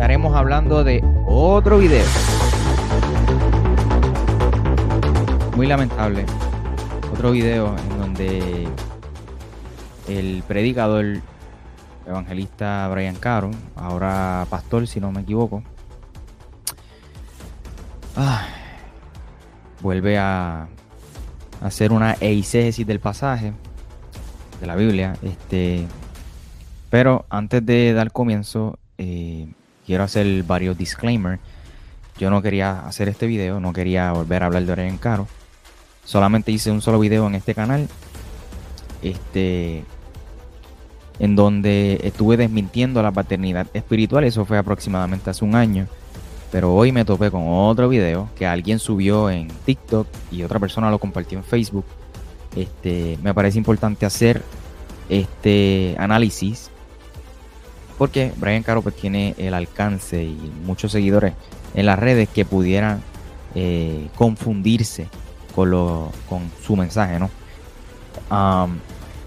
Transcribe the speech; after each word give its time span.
Estaremos 0.00 0.34
hablando 0.34 0.82
de 0.82 1.04
otro 1.26 1.76
video. 1.76 2.06
Muy 5.54 5.66
lamentable. 5.66 6.24
Otro 7.12 7.32
video 7.32 7.76
en 7.76 7.98
donde 7.98 8.68
el 10.08 10.42
predicador 10.48 11.04
evangelista 12.06 12.88
Brian 12.88 13.16
Caro, 13.16 13.50
ahora 13.76 14.46
pastor 14.48 14.86
si 14.86 15.00
no 15.00 15.12
me 15.12 15.20
equivoco, 15.20 15.62
ah, 18.16 18.46
vuelve 19.82 20.16
a 20.16 20.66
hacer 21.60 21.92
una 21.92 22.16
eisegesis 22.20 22.86
del 22.86 23.00
pasaje 23.00 23.52
de 24.62 24.66
la 24.66 24.76
Biblia. 24.76 25.14
Este, 25.20 25.86
pero 26.88 27.26
antes 27.28 27.66
de 27.66 27.92
dar 27.92 28.12
comienzo, 28.12 28.78
eh, 28.96 29.46
quiero 29.90 30.04
hacer 30.04 30.44
varios 30.44 30.78
disclaimers. 30.78 31.40
Yo 32.16 32.30
no 32.30 32.42
quería 32.42 32.86
hacer 32.86 33.08
este 33.08 33.26
video, 33.26 33.58
no 33.58 33.72
quería 33.72 34.12
volver 34.12 34.44
a 34.44 34.46
hablar 34.46 34.64
de 34.64 34.70
Origen 34.70 34.98
Caro. 34.98 35.26
Solamente 36.04 36.52
hice 36.52 36.70
un 36.70 36.80
solo 36.80 37.00
video 37.00 37.26
en 37.26 37.34
este 37.34 37.56
canal. 37.56 37.88
Este. 39.02 39.82
En 41.18 41.34
donde 41.34 41.98
estuve 42.04 42.36
desmintiendo 42.36 43.02
la 43.02 43.10
paternidad 43.10 43.66
espiritual. 43.74 44.22
Eso 44.22 44.44
fue 44.44 44.58
aproximadamente 44.58 45.28
hace 45.28 45.44
un 45.44 45.56
año. 45.56 45.88
Pero 46.52 46.72
hoy 46.72 46.92
me 46.92 47.04
topé 47.04 47.32
con 47.32 47.42
otro 47.48 47.88
video 47.88 48.28
que 48.36 48.46
alguien 48.46 48.78
subió 48.78 49.28
en 49.28 49.48
TikTok 49.48 50.06
y 50.30 50.44
otra 50.44 50.60
persona 50.60 50.88
lo 50.88 51.00
compartió 51.00 51.36
en 51.36 51.42
Facebook. 51.42 51.84
Este, 52.54 53.18
me 53.24 53.34
parece 53.34 53.58
importante 53.58 54.06
hacer 54.06 54.40
este 55.08 55.96
análisis 55.98 56.70
porque 58.00 58.32
Brian 58.38 58.62
Caro 58.62 58.80
pues, 58.80 58.96
tiene 58.96 59.34
el 59.36 59.52
alcance 59.52 60.24
y 60.24 60.50
muchos 60.64 60.90
seguidores 60.90 61.34
en 61.74 61.84
las 61.84 61.98
redes 61.98 62.30
que 62.30 62.46
pudieran 62.46 63.02
eh, 63.54 64.08
confundirse 64.14 65.06
con, 65.54 65.70
lo, 65.70 66.10
con 66.26 66.50
su 66.62 66.76
mensaje, 66.76 67.18
¿no? 67.18 67.28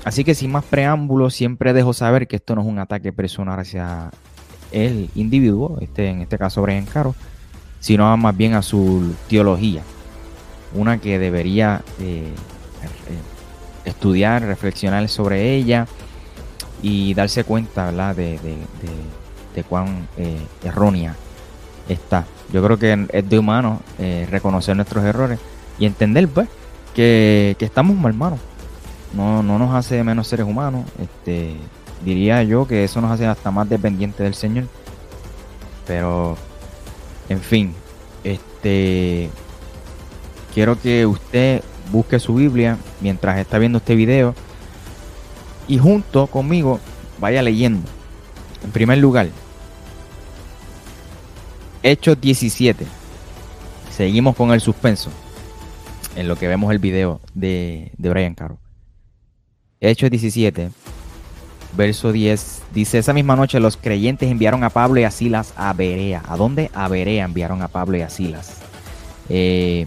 así 0.04 0.24
que 0.24 0.34
sin 0.34 0.52
más 0.52 0.64
preámbulos, 0.66 1.36
siempre 1.36 1.72
dejo 1.72 1.94
saber 1.94 2.28
que 2.28 2.38
esto 2.38 2.56
no 2.56 2.62
es 2.62 2.68
un 2.68 2.80
ataque 2.80 3.14
personal 3.14 3.60
hacia 3.60 4.10
el 4.72 5.12
individuo, 5.14 5.78
este, 5.80 6.10
en 6.10 6.22
este 6.22 6.40
caso 6.40 6.64
Brian 6.64 6.88
Caro, 6.88 7.14
sino 7.80 8.18
más 8.18 8.36
bien 8.36 8.56
a 8.56 8.64
su 8.64 9.14
teología, 9.30 9.84
una 10.74 10.98
que 10.98 11.20
debería 11.20 11.84
eh, 12.00 12.24
eh, 12.24 13.86
estudiar, 13.86 14.42
reflexionar 14.42 15.08
sobre 15.10 15.54
ella 15.54 15.88
y 16.84 17.14
darse 17.16 17.44
cuenta 17.46 17.86
¿verdad? 17.86 18.16
De, 18.16 18.38
de, 19.56 19.64
cuán 19.64 20.08
eh, 20.18 20.40
errónea 20.64 21.16
está. 21.88 22.26
Yo 22.52 22.64
creo 22.64 22.78
que 22.78 23.08
es 23.12 23.30
de 23.30 23.40
humano 23.40 23.82
eh, 23.98 24.28
reconocer 24.30 24.76
nuestros 24.76 25.04
errores 25.04 25.40
y 25.80 25.86
entender 25.86 26.28
pues 26.28 26.48
que, 26.94 27.56
estamos 27.60 27.96
mal 27.98 28.14
manos. 28.14 28.40
No, 29.14 29.42
no 29.42 29.58
nos 29.58 29.74
hace 29.74 30.04
menos 30.04 30.28
seres 30.28 30.46
humanos. 30.46 30.86
Este, 31.00 31.56
diría 32.04 32.44
yo 32.44 32.68
que 32.68 32.84
eso 32.84 33.00
nos 33.00 33.12
hace 33.12 33.26
hasta 33.26 33.50
más 33.50 33.70
dependientes 33.70 34.20
del 34.20 34.34
Señor. 34.34 34.66
Pero, 35.88 36.36
en 37.30 37.40
fin, 37.40 37.74
este, 38.24 39.30
quiero 40.54 40.80
que 40.80 41.06
usted 41.06 41.64
busque 41.92 42.20
su 42.20 42.36
Biblia 42.36 42.78
mientras 43.02 43.38
está 43.38 43.58
viendo 43.58 43.78
este 43.78 43.96
video 43.96 44.34
y 45.68 45.78
junto 45.78 46.28
conmigo 46.28 46.80
vaya 47.20 47.42
leyendo. 47.42 47.88
En 48.64 48.72
primer 48.72 48.98
lugar, 48.98 49.28
Hechos 51.82 52.20
17. 52.20 52.86
Seguimos 53.92 54.36
con 54.36 54.52
el 54.52 54.62
suspenso 54.62 55.12
en 56.16 56.28
lo 56.28 56.36
que 56.36 56.48
vemos 56.48 56.72
el 56.72 56.80
video 56.80 57.20
de, 57.34 57.92
de 57.98 58.10
Brian 58.10 58.36
Caro. 58.36 58.58
Hechos 59.82 60.10
17, 60.10 60.72
verso 61.76 62.12
10. 62.12 62.62
Dice, 62.74 63.00
esa 63.00 63.14
misma 63.14 63.36
noche 63.36 63.60
los 63.60 63.78
creyentes 63.78 64.32
enviaron 64.32 64.64
a 64.64 64.70
Pablo 64.70 65.00
y 65.00 65.04
a 65.04 65.12
Silas 65.12 65.54
a 65.58 65.74
Berea. 65.74 66.24
¿A 66.28 66.38
dónde? 66.38 66.72
A 66.74 66.88
Berea 66.88 67.26
enviaron 67.26 67.62
a 67.62 67.68
Pablo 67.68 67.98
y 67.98 68.02
a 68.02 68.10
Silas. 68.10 68.62
Eh, 69.30 69.86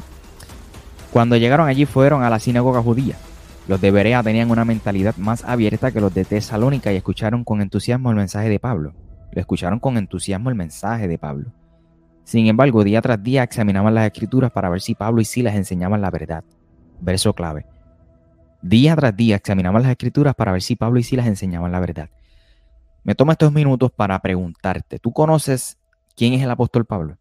cuando 1.13 1.37
llegaron 1.37 1.69
allí 1.69 1.87
fueron 1.87 2.23
a 2.23 2.31
la 2.31 2.39
sinagoga 2.39 2.83
judía. 2.83 3.17
Los 3.69 3.81
de 3.81 3.91
Berea 3.91 4.23
tenían 4.23 4.51
una 4.51 4.65
mentalidad 4.65 5.17
más 5.17 5.45
abierta 5.45 5.91
que 5.91 6.01
los 6.01 6.15
de 6.15 6.25
Tesalónica 6.25 6.93
y 6.93 6.97
escucharon 6.97 7.43
con 7.43 7.61
entusiasmo 7.61 8.11
el 8.11 8.17
mensaje 8.17 8.49
de 8.49 8.61
Pablo. 8.61 8.95
Lo 9.33 9.41
escucharon 9.41 9.81
con 9.81 9.97
entusiasmo 9.97 10.51
el 10.51 10.55
mensaje 10.55 11.09
de 11.09 11.19
Pablo. 11.19 11.53
Sin 12.23 12.47
embargo, 12.47 12.85
día 12.85 13.03
tras 13.03 13.21
día 13.21 13.43
examinaban 13.43 13.95
las 13.95 14.07
escrituras 14.07 14.53
para 14.53 14.69
ver 14.69 14.81
si 14.81 14.95
Pablo 14.95 15.21
y 15.21 15.25
Silas 15.25 15.57
enseñaban 15.57 16.01
la 16.01 16.11
verdad. 16.11 16.45
Verso 17.01 17.35
clave. 17.35 17.67
Día 18.63 18.95
tras 18.95 19.17
día 19.17 19.37
examinaban 19.37 19.83
las 19.83 19.91
escrituras 19.91 20.35
para 20.37 20.53
ver 20.53 20.63
si 20.63 20.77
Pablo 20.77 21.01
y 21.01 21.03
Silas 21.03 21.27
enseñaban 21.27 21.73
la 21.73 21.81
verdad. 21.81 22.09
Me 23.03 23.15
tomo 23.15 23.33
estos 23.33 23.53
minutos 23.53 23.91
para 23.91 24.19
preguntarte, 24.21 24.99
¿tú 24.99 25.13
conoces 25.13 25.79
quién 26.17 26.35
es 26.35 26.43
el 26.43 26.51
apóstol 26.51 26.85
Pablo? 26.85 27.19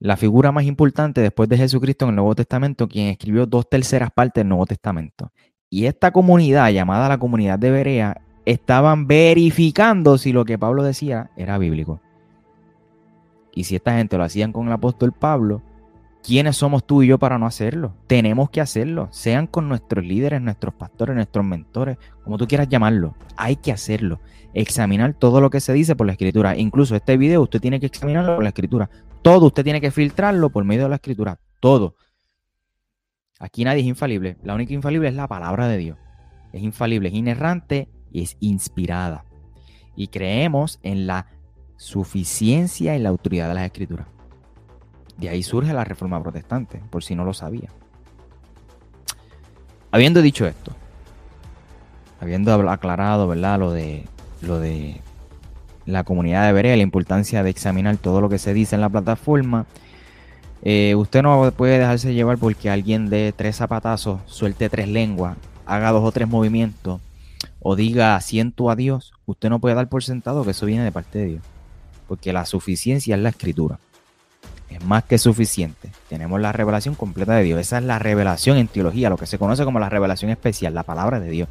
La 0.00 0.16
figura 0.16 0.52
más 0.52 0.64
importante 0.64 1.20
después 1.20 1.48
de 1.48 1.58
Jesucristo 1.58 2.04
en 2.04 2.10
el 2.10 2.16
Nuevo 2.16 2.34
Testamento, 2.34 2.88
quien 2.88 3.08
escribió 3.08 3.46
dos 3.46 3.68
terceras 3.68 4.10
partes 4.12 4.42
del 4.42 4.48
Nuevo 4.48 4.66
Testamento. 4.66 5.32
Y 5.70 5.86
esta 5.86 6.12
comunidad, 6.12 6.70
llamada 6.70 7.08
la 7.08 7.18
comunidad 7.18 7.58
de 7.58 7.70
Berea, 7.70 8.20
estaban 8.44 9.06
verificando 9.06 10.16
si 10.16 10.32
lo 10.32 10.44
que 10.44 10.58
Pablo 10.58 10.82
decía 10.82 11.30
era 11.36 11.58
bíblico. 11.58 12.00
Y 13.52 13.64
si 13.64 13.76
esta 13.76 13.96
gente 13.96 14.16
lo 14.16 14.24
hacían 14.24 14.52
con 14.52 14.68
el 14.68 14.72
apóstol 14.72 15.12
Pablo, 15.12 15.62
¿quiénes 16.22 16.56
somos 16.56 16.86
tú 16.86 17.02
y 17.02 17.08
yo 17.08 17.18
para 17.18 17.38
no 17.38 17.46
hacerlo? 17.46 17.92
Tenemos 18.06 18.50
que 18.50 18.60
hacerlo, 18.60 19.08
sean 19.10 19.48
con 19.48 19.68
nuestros 19.68 20.04
líderes, 20.04 20.40
nuestros 20.40 20.74
pastores, 20.74 21.16
nuestros 21.16 21.44
mentores, 21.44 21.98
como 22.22 22.38
tú 22.38 22.46
quieras 22.46 22.68
llamarlo. 22.68 23.14
Hay 23.36 23.56
que 23.56 23.72
hacerlo. 23.72 24.20
Examinar 24.54 25.12
todo 25.12 25.40
lo 25.40 25.50
que 25.50 25.60
se 25.60 25.72
dice 25.72 25.96
por 25.96 26.06
la 26.06 26.12
escritura. 26.12 26.56
Incluso 26.56 26.94
este 26.96 27.16
video 27.16 27.42
usted 27.42 27.60
tiene 27.60 27.80
que 27.80 27.86
examinarlo 27.86 28.36
por 28.36 28.44
la 28.44 28.50
escritura. 28.50 28.88
Todo 29.22 29.46
usted 29.46 29.64
tiene 29.64 29.80
que 29.80 29.90
filtrarlo 29.90 30.50
por 30.50 30.64
medio 30.64 30.84
de 30.84 30.88
la 30.90 30.96
escritura. 30.96 31.38
Todo. 31.60 31.96
Aquí 33.38 33.64
nadie 33.64 33.80
es 33.80 33.86
infalible. 33.86 34.36
La 34.42 34.54
única 34.54 34.72
infalible 34.72 35.08
es 35.08 35.14
la 35.14 35.28
palabra 35.28 35.68
de 35.68 35.78
Dios. 35.78 35.98
Es 36.52 36.62
infalible, 36.62 37.08
es 37.08 37.14
inerrante 37.14 37.88
y 38.10 38.22
es 38.22 38.36
inspirada. 38.40 39.24
Y 39.96 40.08
creemos 40.08 40.78
en 40.82 41.06
la 41.06 41.26
suficiencia 41.76 42.96
y 42.96 43.00
la 43.00 43.08
autoridad 43.08 43.48
de 43.48 43.54
las 43.54 43.64
escrituras. 43.64 44.06
De 45.16 45.28
ahí 45.28 45.42
surge 45.42 45.72
la 45.72 45.84
reforma 45.84 46.22
protestante, 46.22 46.80
por 46.90 47.02
si 47.02 47.14
no 47.14 47.24
lo 47.24 47.34
sabía. 47.34 47.70
Habiendo 49.90 50.22
dicho 50.22 50.46
esto, 50.46 50.72
habiendo 52.20 52.52
aclarado, 52.70 53.26
¿verdad? 53.26 53.58
Lo 53.58 53.72
de, 53.72 54.06
lo 54.42 54.60
de 54.60 55.00
la 55.88 56.04
comunidad 56.04 56.46
de 56.46 56.52
Berea, 56.52 56.76
la 56.76 56.82
importancia 56.82 57.42
de 57.42 57.50
examinar 57.50 57.96
todo 57.96 58.20
lo 58.20 58.28
que 58.28 58.38
se 58.38 58.52
dice 58.52 58.74
en 58.74 58.82
la 58.82 58.90
plataforma. 58.90 59.66
Eh, 60.62 60.94
usted 60.96 61.22
no 61.22 61.50
puede 61.52 61.78
dejarse 61.78 62.12
llevar 62.12 62.36
porque 62.36 62.68
alguien 62.68 63.08
de 63.08 63.32
tres 63.34 63.56
zapatazos 63.56 64.20
suelte 64.26 64.68
tres 64.68 64.88
lenguas, 64.88 65.36
haga 65.64 65.90
dos 65.90 66.04
o 66.04 66.12
tres 66.12 66.28
movimientos 66.28 67.00
o 67.60 67.74
diga 67.74 68.16
asiento 68.16 68.70
a 68.70 68.76
Dios. 68.76 69.12
Usted 69.24 69.48
no 69.48 69.60
puede 69.60 69.74
dar 69.74 69.88
por 69.88 70.04
sentado 70.04 70.44
que 70.44 70.50
eso 70.50 70.66
viene 70.66 70.84
de 70.84 70.92
parte 70.92 71.18
de 71.18 71.26
Dios. 71.26 71.42
Porque 72.06 72.32
la 72.32 72.44
suficiencia 72.44 73.16
es 73.16 73.22
la 73.22 73.30
escritura. 73.30 73.78
Es 74.68 74.84
más 74.84 75.04
que 75.04 75.16
suficiente. 75.16 75.90
Tenemos 76.10 76.38
la 76.38 76.52
revelación 76.52 76.94
completa 76.94 77.34
de 77.34 77.44
Dios. 77.44 77.60
Esa 77.60 77.78
es 77.78 77.84
la 77.84 77.98
revelación 77.98 78.58
en 78.58 78.68
teología, 78.68 79.08
lo 79.08 79.16
que 79.16 79.26
se 79.26 79.38
conoce 79.38 79.64
como 79.64 79.80
la 79.80 79.88
revelación 79.88 80.30
especial, 80.30 80.74
la 80.74 80.82
palabra 80.82 81.18
de 81.18 81.30
Dios. 81.30 81.48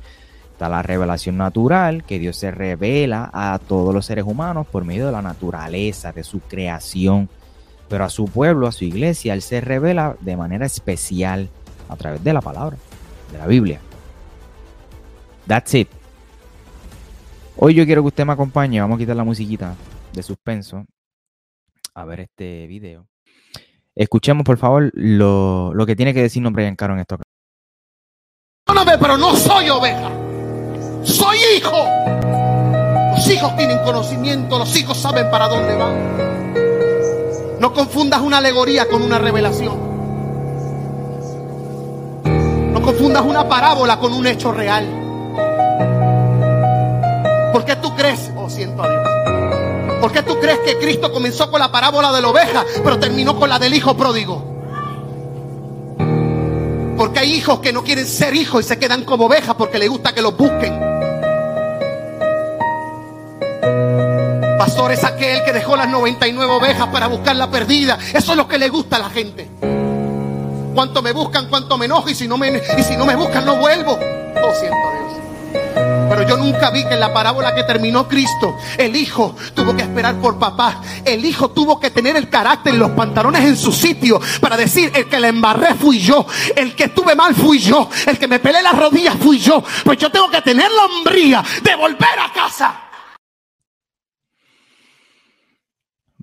Está 0.58 0.70
la 0.70 0.82
revelación 0.82 1.38
natural, 1.38 2.04
que 2.04 2.18
Dios 2.18 2.36
se 2.36 2.50
revela 2.50 3.30
a 3.32 3.60
todos 3.60 3.94
los 3.94 4.08
seres 4.08 4.26
humanos 4.26 4.66
por 4.66 4.86
medio 4.86 5.06
de 5.06 5.12
la 5.12 5.22
naturaleza, 5.22 6.12
de 6.12 6.24
su 6.24 6.40
creación. 6.40 7.30
Pero 7.88 8.04
a 8.04 8.10
su 8.10 8.26
pueblo, 8.26 8.66
a 8.66 8.72
su 8.72 8.84
iglesia, 8.84 9.36
Él 9.36 9.44
se 9.44 9.62
revela 9.62 10.18
de 10.20 10.36
manera 10.36 10.66
especial 10.66 11.48
a 11.88 11.96
través 11.96 12.24
de 12.24 12.34
la 12.34 12.42
palabra, 12.42 12.76
de 13.32 13.38
la 13.38 13.46
Biblia. 13.46 13.80
That's 15.46 15.76
it. 15.76 15.90
Hoy 17.58 17.76
yo 17.76 17.86
quiero 17.86 18.02
que 18.02 18.08
usted 18.08 18.26
me 18.26 18.34
acompañe. 18.34 18.82
Vamos 18.82 18.96
a 18.96 18.98
quitar 18.98 19.16
la 19.16 19.24
musiquita 19.24 19.76
de 20.12 20.24
suspenso. 20.24 20.88
a 21.94 22.04
ver 22.04 22.22
este 22.22 22.66
video. 22.66 23.06
Escuchemos, 23.94 24.44
por 24.44 24.58
favor, 24.58 24.90
lo, 24.96 25.72
lo 25.76 25.86
que 25.86 25.96
tiene 25.96 26.16
que 26.16 26.24
decirnos 26.24 26.52
Brian 26.52 26.76
Caro 26.76 26.96
en 26.96 27.02
esto. 27.02 27.20
Pero 28.66 29.18
no 29.18 29.36
soy 29.36 29.70
oveja. 29.70 30.27
Soy 31.08 31.38
hijo. 31.56 31.88
Los 33.16 33.30
hijos 33.32 33.56
tienen 33.56 33.80
conocimiento, 33.80 34.60
los 34.60 34.76
hijos 34.76 34.98
saben 34.98 35.32
para 35.32 35.48
dónde 35.48 35.76
van. 35.76 37.60
No 37.60 37.74
confundas 37.74 38.20
una 38.22 38.40
alegoría 38.40 38.88
con 38.88 39.02
una 39.02 39.18
revelación. 39.18 39.88
No 42.74 42.82
confundas 42.82 43.24
una 43.24 43.48
parábola 43.48 43.98
con 44.00 44.14
un 44.14 44.28
hecho 44.28 44.52
real. 44.52 44.86
¿Por 47.54 47.64
qué 47.64 47.78
tú 47.78 47.96
crees? 47.96 48.30
Oh, 48.36 48.50
siento 48.50 48.84
a 48.84 48.90
Dios. 48.90 49.08
¿Por 50.02 50.12
qué 50.12 50.22
tú 50.24 50.38
crees 50.40 50.60
que 50.60 50.78
Cristo 50.78 51.12
comenzó 51.12 51.50
con 51.50 51.62
la 51.62 51.72
parábola 51.72 52.12
de 52.12 52.22
la 52.22 52.28
oveja, 52.28 52.66
pero 52.84 53.00
terminó 53.00 53.40
con 53.40 53.50
la 53.50 53.58
del 53.58 53.74
hijo 53.74 53.96
pródigo? 53.96 54.44
Porque 56.98 57.20
hay 57.20 57.32
hijos 57.34 57.60
que 57.60 57.72
no 57.72 57.84
quieren 57.84 58.06
ser 58.06 58.36
hijos 58.36 58.66
y 58.66 58.68
se 58.68 58.78
quedan 58.78 59.06
como 59.06 59.26
ovejas 59.26 59.56
porque 59.56 59.80
les 59.80 59.90
gusta 59.90 60.14
que 60.14 60.22
los 60.22 60.36
busquen. 60.36 60.87
Es 64.78 65.04
aquel 65.04 65.44
que 65.44 65.52
dejó 65.52 65.76
las 65.76 65.90
99 65.90 66.54
ovejas 66.54 66.88
para 66.88 67.08
buscar 67.08 67.36
la 67.36 67.50
perdida. 67.50 67.98
Eso 68.14 68.32
es 68.32 68.38
lo 68.38 68.48
que 68.48 68.58
le 68.58 68.70
gusta 68.70 68.96
a 68.96 69.00
la 69.00 69.10
gente. 69.10 69.50
Cuanto 70.74 71.02
me 71.02 71.12
buscan, 71.12 71.50
cuanto 71.50 71.78
me 71.78 71.86
enojo 71.86 72.08
y 72.10 72.16
si 72.16 72.28
no 72.28 72.38
me, 72.38 72.62
y 72.78 72.84
si 72.84 72.96
no 72.96 73.06
me 73.06 73.16
buscan 73.16 73.44
no 73.44 73.58
vuelvo. 73.58 73.94
Oh, 73.94 74.54
siento 74.54 74.78
Dios. 74.94 75.68
Pero 76.10 76.24
yo 76.28 76.38
nunca 76.38 76.70
vi 76.70 76.86
que 76.86 76.94
en 76.94 77.02
la 77.02 77.12
parábola 77.12 77.54
que 77.54 77.64
terminó 77.64 78.08
Cristo, 78.08 78.56
el 78.78 78.96
hijo 78.96 79.36
tuvo 79.54 79.76
que 79.76 79.82
esperar 79.82 80.16
por 80.22 80.40
papá. 80.40 80.80
El 81.04 81.26
hijo 81.26 81.50
tuvo 81.50 81.80
que 81.80 81.90
tener 81.90 82.16
el 82.16 82.30
carácter 82.30 82.76
y 82.76 82.78
los 82.78 82.92
pantalones 82.92 83.44
en 83.44 83.58
su 83.58 83.74
sitio 83.74 84.22
para 84.40 84.56
decir, 84.56 84.92
el 84.96 85.10
que 85.10 85.20
le 85.20 85.30
embarré 85.30 85.74
fui 85.76 86.00
yo, 86.00 86.26
el 86.56 86.76
que 86.76 86.86
estuve 86.86 87.14
mal 87.14 87.36
fui 87.36 87.60
yo, 87.60 87.90
el 88.06 88.18
que 88.18 88.28
me 88.28 88.40
pelé 88.40 88.62
las 88.62 88.78
rodillas 88.78 89.16
fui 89.20 89.38
yo. 89.38 89.62
Pues 89.84 89.98
yo 89.98 90.10
tengo 90.10 90.30
que 90.30 90.42
tener 90.42 90.72
la 90.72 90.86
hombría 90.86 91.44
de 91.62 91.76
volver 91.76 92.20
a 92.20 92.32
casa. 92.32 92.87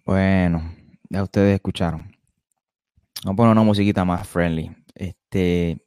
Bueno, 0.05 0.71
ya 1.09 1.23
ustedes 1.23 1.55
escucharon. 1.55 2.15
Vamos 3.25 3.35
a 3.35 3.37
poner 3.37 3.53
una 3.53 3.63
musiquita 3.63 4.05
más 4.05 4.29
friendly. 4.29 4.71
Este, 4.95 5.79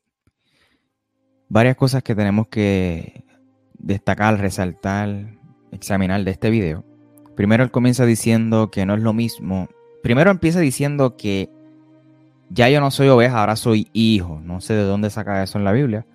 varias 1.49 1.75
cosas 1.75 2.01
que 2.01 2.15
tenemos 2.15 2.47
que 2.47 3.23
destacar, 3.75 4.39
resaltar, 4.39 5.37
examinar 5.71 6.23
de 6.23 6.31
este 6.31 6.49
video. 6.49 6.83
Primero 7.35 7.63
él 7.63 7.69
comienza 7.69 8.07
diciendo 8.07 8.71
que 8.71 8.87
no 8.87 8.95
es 8.95 9.01
lo 9.01 9.13
mismo. 9.13 9.69
Primero 10.01 10.31
empieza 10.31 10.59
diciendo 10.61 11.15
que 11.15 11.51
ya 12.49 12.69
yo 12.69 12.79
no 12.79 12.89
soy 12.89 13.09
oveja, 13.09 13.41
ahora 13.41 13.55
soy 13.55 13.87
hijo. 13.93 14.41
No 14.43 14.61
sé 14.61 14.73
de 14.73 14.83
dónde 14.83 15.11
saca 15.11 15.43
eso 15.43 15.59
en 15.59 15.63
la 15.63 15.73
Biblia. 15.73 16.07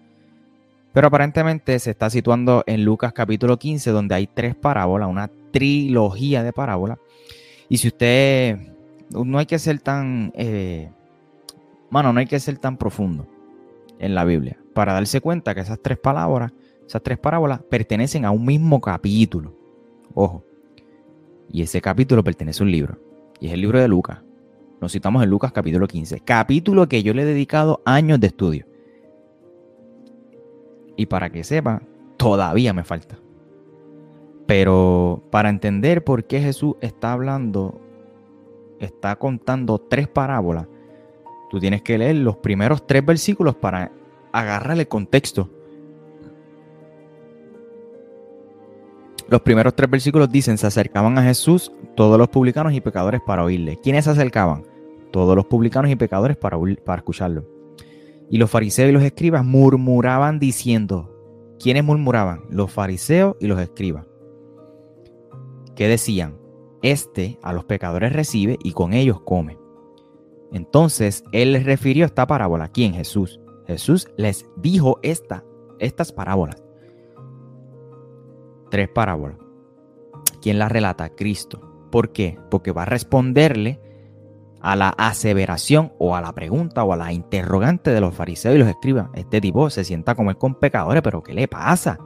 Pero 0.93 1.07
aparentemente 1.07 1.79
se 1.79 1.93
está 1.93 2.11
situando 2.11 2.65
en 2.67 2.85
Lucas 2.85 3.13
capítulo 3.13 3.61
15, 3.61 3.93
donde 3.93 4.17
hay 4.17 4.27
tres 4.27 4.57
parábolas, 4.57 5.09
una 5.09 5.31
trilogía 5.53 6.43
de 6.43 6.53
parábolas. 6.53 6.99
Y 7.73 7.79
si 7.79 7.89
usted, 7.89 8.59
no 9.09 9.39
hay 9.39 9.47
que 9.47 9.59
ser 9.59 9.81
tan, 9.81 10.31
eh, 10.37 10.93
no 11.91 12.19
hay 12.19 12.27
que 12.27 12.39
ser 12.39 12.59
tan 12.59 12.77
profundo 12.77 13.27
en 13.99 14.15
la 14.15 14.27
Biblia 14.27 14.59
para 14.75 14.93
darse 14.93 15.23
cuenta 15.23 15.55
que 15.55 15.63
esas 15.63 15.81
tres 15.81 15.97
palabras 15.97 16.53
esas 16.87 17.03
tres 17.03 17.19
parábolas 17.19 17.63
pertenecen 17.63 18.27
a 18.27 18.31
un 18.31 18.45
mismo 18.45 18.79
capítulo. 18.79 19.57
Ojo. 20.13 20.45
Y 21.51 21.63
ese 21.63 21.81
capítulo 21.81 22.23
pertenece 22.23 22.63
a 22.63 22.67
un 22.67 22.73
libro. 22.73 22.99
Y 23.41 23.47
es 23.47 23.55
el 23.55 23.63
libro 23.63 23.81
de 23.81 23.89
Lucas. 23.89 24.19
Nos 24.79 24.93
citamos 24.93 25.23
en 25.23 25.31
Lucas 25.31 25.51
capítulo 25.53 25.89
15. 25.89 26.21
Capítulo 26.21 26.87
que 26.91 27.03
yo 27.03 27.15
le 27.15 27.23
he 27.23 27.25
dedicado 27.25 27.81
años 27.87 28.21
de 28.21 28.27
estudio. 28.27 28.67
Y 30.95 31.07
para 31.07 31.31
que 31.31 31.43
sepa, 31.43 31.81
todavía 32.19 32.75
me 32.75 32.85
falta. 32.85 33.22
Pero 34.53 35.23
para 35.31 35.49
entender 35.49 36.05
por 36.05 36.25
qué 36.25 36.39
Jesús 36.39 36.75
está 36.83 37.15
hablando, 37.15 37.81
está 38.81 39.17
contando 39.17 39.79
tres 39.79 40.09
parábolas, 40.09 40.69
tú 41.51 41.59
tienes 41.59 41.81
que 41.81 41.97
leer 41.97 42.17
los 42.17 42.37
primeros 42.37 42.87
tres 42.87 43.03
versículos 43.03 43.57
para 43.57 43.91
agarrar 44.31 44.79
el 44.79 44.87
contexto 44.87 45.49
Los 49.31 49.41
primeros 49.41 49.75
tres 49.75 49.89
versículos 49.89 50.31
dicen, 50.31 50.59
se 50.59 50.67
acercaban 50.67 51.17
a 51.17 51.23
Jesús 51.23 51.73
todos 51.97 52.19
los 52.19 52.29
publicanos 52.29 52.75
y 52.75 52.83
pecadores 52.83 53.23
para 53.27 53.45
oírle. 53.45 53.79
¿Quiénes 53.83 54.05
se 54.05 54.11
acercaban? 54.11 54.65
Todos 55.13 55.35
los 55.35 55.47
publicanos 55.47 55.91
y 55.91 55.97
pecadores 55.97 56.37
para, 56.37 56.59
para 56.85 56.99
escucharlo. 56.99 57.49
Y 58.29 58.37
los 58.37 58.51
fariseos 58.51 58.91
y 58.91 58.93
los 58.93 59.03
escribas 59.03 59.47
murmuraban 59.47 60.39
diciendo, 60.39 61.11
¿quiénes 61.59 61.85
murmuraban? 61.85 62.43
Los 62.51 62.71
fariseos 62.71 63.37
y 63.41 63.47
los 63.47 63.59
escribas. 63.59 64.12
¿Qué 65.83 65.89
decían? 65.89 66.39
Este 66.83 67.41
a 67.43 67.53
los 67.53 67.65
pecadores 67.65 68.13
recibe 68.13 68.57
y 68.63 68.71
con 68.71 68.93
ellos 68.93 69.21
come. 69.23 69.59
Entonces 70.53 71.25
él 71.33 71.55
les 71.55 71.65
refirió 71.65 72.05
esta 72.05 72.25
parábola. 72.29 72.69
¿Quién? 72.69 72.95
Jesús. 72.95 73.41
Jesús 73.67 74.07
les 74.17 74.47
dijo 74.59 75.01
esta, 75.03 75.43
estas 75.81 76.13
parábolas 76.13 76.63
tres 78.71 78.89
parábolas. 78.91 79.39
¿Quién 80.41 80.61
las 80.61 80.71
relata? 80.71 81.09
Cristo. 81.17 81.89
¿Por 81.91 82.13
qué? 82.13 82.39
Porque 82.49 82.71
va 82.71 82.83
a 82.83 82.85
responderle 82.85 83.81
a 84.61 84.77
la 84.77 84.91
aseveración 84.91 85.95
o 85.99 86.15
a 86.15 86.21
la 86.21 86.33
pregunta 86.33 86.85
o 86.85 86.93
a 86.93 86.97
la 86.97 87.13
interrogante 87.13 87.91
de 87.91 88.01
los 88.01 88.15
fariseos 88.15 88.55
y 88.55 88.59
los 88.59 88.69
escribas. 88.69 89.09
Este 89.15 89.41
tipo 89.41 89.69
se 89.69 89.83
sienta 89.83 90.15
como 90.15 90.29
comer 90.29 90.39
con 90.39 90.55
pecadores, 90.55 91.03
pero 91.03 91.25
¿qué 91.25 91.35
le 91.35 91.49
pasa? 91.49 91.99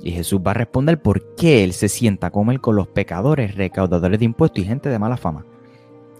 Y 0.00 0.12
Jesús 0.12 0.40
va 0.46 0.50
a 0.50 0.54
responder 0.54 1.00
por 1.00 1.34
qué 1.36 1.64
él 1.64 1.72
se 1.72 1.88
sienta 1.88 2.28
a 2.28 2.30
comer 2.30 2.60
con 2.60 2.76
los 2.76 2.88
pecadores, 2.88 3.54
recaudadores 3.54 4.18
de 4.18 4.24
impuestos 4.24 4.62
y 4.62 4.66
gente 4.66 4.88
de 4.88 4.98
mala 4.98 5.16
fama. 5.16 5.44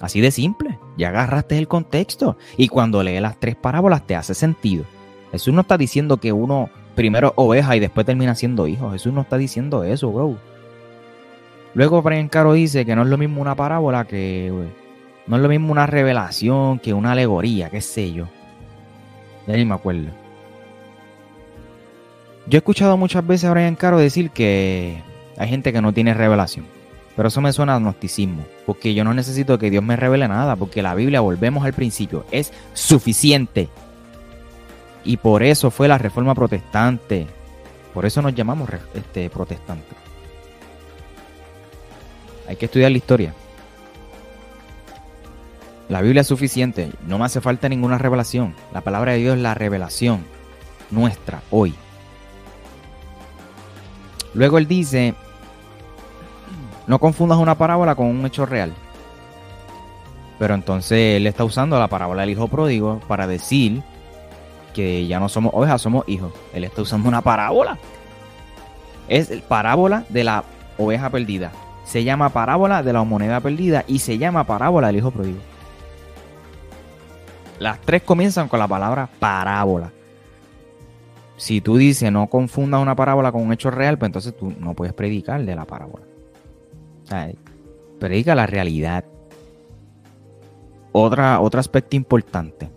Así 0.01 0.21
de 0.21 0.31
simple, 0.31 0.79
ya 0.97 1.09
agarraste 1.09 1.57
el 1.57 1.69
contexto 1.69 2.37
y 2.57 2.69
cuando 2.69 3.03
lees 3.03 3.23
las 3.23 3.41
tres 3.41 3.57
parábolas 3.57 4.07
te 4.07 4.15
hace 4.15 4.35
sentido. 4.35 4.85
Jesús 5.33 5.55
no 5.55 5.63
está 5.63 5.79
diciendo 5.79 6.19
que 6.19 6.33
uno 6.33 6.71
primero 6.95 7.33
oveja 7.37 7.77
y 7.77 7.81
después 7.81 8.07
termina 8.07 8.35
siendo 8.35 8.67
hijo. 8.67 8.91
Jesús 8.91 9.13
no 9.13 9.23
está 9.23 9.37
diciendo 9.37 9.85
eso, 9.85 10.11
bro. 10.11 10.37
Luego 11.75 12.03
Brian 12.03 12.29
Caro 12.29 12.55
dice 12.55 12.87
que 12.87 12.97
no 12.97 13.03
es 13.03 13.09
lo 13.09 13.19
mismo 13.19 13.41
una 13.41 13.55
parábola 13.55 14.07
que... 14.07 14.51
No 15.27 15.37
es 15.37 15.43
lo 15.43 15.49
mismo 15.49 15.73
una 15.73 15.87
revelación 15.87 16.79
que 16.79 16.95
una 16.95 17.13
alegoría, 17.13 17.69
qué 17.69 17.81
sé 17.81 18.13
yo. 18.13 18.27
Ya 19.47 19.57
ni 19.57 19.65
me 19.65 19.75
acuerdo. 19.75 20.11
Yo 22.47 22.57
he 22.57 22.59
escuchado 22.59 22.97
muchas 22.97 23.27
veces 23.27 23.49
a 23.49 23.53
Brian 23.53 23.75
Caro 23.75 23.99
decir 23.99 24.31
que 24.31 25.03
hay 25.37 25.49
gente 25.49 25.73
que 25.73 25.83
no 25.83 25.93
tiene 25.93 26.15
revelación. 26.15 26.67
Pero 27.17 27.29
eso 27.29 27.41
me 27.41 27.53
suena 27.53 27.75
a 27.75 27.79
gnosticismo. 27.79 28.45
Porque 28.67 28.95
yo 28.95 29.03
no 29.03 29.15
necesito 29.15 29.59
que 29.59 29.71
Dios 29.71 29.83
me 29.83 29.97
revele 29.97 30.29
nada. 30.29 30.55
Porque 30.55 30.83
la 30.83 30.95
Biblia, 30.95 31.21
volvemos 31.21 31.65
al 31.65 31.73
principio, 31.73 32.25
es 32.31 32.53
suficiente. 32.75 33.69
Y 35.03 35.17
por 35.17 35.43
eso 35.43 35.71
fue 35.71 35.89
la 35.89 35.99
reforma 35.99 36.35
protestante. 36.35 37.27
Por 37.95 38.05
eso 38.05 38.23
nos 38.23 38.35
llamamos 38.35 38.69
este, 38.95 39.31
protestantes. 39.31 39.97
Hay 42.49 42.57
que 42.57 42.67
estudiar 42.67 42.91
la 42.93 42.99
historia. 42.99 43.35
La 45.89 46.01
Biblia 46.01 46.23
es 46.23 46.27
suficiente, 46.27 46.91
no 47.07 47.17
me 47.19 47.25
hace 47.25 47.41
falta 47.41 47.69
ninguna 47.69 47.97
revelación. 47.97 48.55
La 48.75 48.81
palabra 48.81 49.13
de 49.13 49.19
Dios 49.19 49.37
es 49.37 49.43
la 49.43 49.55
revelación 49.55 50.25
nuestra 50.91 51.43
hoy. 51.51 51.75
Luego 54.37 54.59
él 54.59 54.69
dice, 54.69 55.15
no 56.87 56.99
confundas 56.99 57.39
una 57.39 57.57
parábola 57.57 57.95
con 57.95 58.07
un 58.07 58.27
hecho 58.27 58.45
real. 58.45 58.75
Pero 60.39 60.55
entonces 60.55 61.17
él 61.17 61.27
está 61.27 61.43
usando 61.43 61.79
la 61.79 61.89
parábola 61.89 62.21
del 62.21 62.31
hijo 62.31 62.47
pródigo 62.47 63.01
para 63.09 63.27
decir 63.27 63.83
que 64.75 65.07
ya 65.07 65.19
no 65.19 65.31
somos 65.31 65.55
ovejas, 65.55 65.81
somos 65.81 66.07
hijos. 66.07 66.35
Él 66.53 66.65
está 66.65 66.83
usando 66.83 67.09
una 67.09 67.23
parábola. 67.23 67.79
Es 69.09 69.31
parábola 69.49 70.05
de 70.11 70.25
la 70.25 70.45
oveja 70.77 71.09
perdida. 71.09 71.53
Se 71.87 72.05
llama 72.05 72.29
parábola 72.29 72.83
de 72.83 72.93
la 72.93 73.05
moneda 73.05 73.41
perdida 73.41 73.85
y 73.87 74.01
se 74.01 74.19
llama 74.19 74.45
parábola 74.45 74.89
del 74.89 74.97
hijo 74.97 75.13
pródigo. 75.13 75.39
Las 77.59 77.81
tres 77.81 78.03
comienzan 78.03 78.49
con 78.49 78.59
la 78.59 78.69
palabra 78.69 79.09
parábola. 79.19 79.93
Si 81.37 81.61
tú 81.61 81.77
dices 81.77 82.11
no 82.11 82.29
confundas 82.29 82.81
una 82.81 82.97
parábola 82.97 83.31
con 83.33 83.43
un 83.43 83.53
hecho 83.53 83.71
real, 83.71 83.99
pues 83.99 84.09
entonces 84.09 84.37
tú 84.37 84.53
no 84.59 84.75
puedes 84.75 84.95
predicar 84.95 85.45
de 85.45 85.55
la 85.55 85.65
parábola. 85.65 86.05
predica 87.99 88.35
la 88.35 88.47
realidad. 88.47 89.05
Otra, 90.93 91.41
otro 91.41 91.61
aspecto 91.61 91.95
importante. 91.97 92.71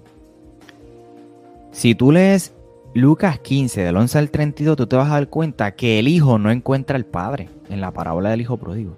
Si 1.71 1.95
tú 1.95 2.11
lees 2.11 2.53
Lucas 2.93 3.39
15, 3.39 3.81
del 3.81 3.95
11 3.95 4.17
al 4.17 4.31
32, 4.31 4.75
tú 4.75 4.87
te 4.87 4.95
vas 4.95 5.09
a 5.09 5.13
dar 5.13 5.29
cuenta 5.29 5.75
que 5.75 5.99
el 5.99 6.07
hijo 6.07 6.37
no 6.37 6.51
encuentra 6.51 6.97
al 6.97 7.05
padre 7.05 7.47
en 7.69 7.79
la 7.79 7.91
parábola 7.91 8.31
del 8.31 8.41
hijo 8.41 8.57
pródigo. 8.57 8.97